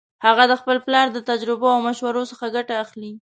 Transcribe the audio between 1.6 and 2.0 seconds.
او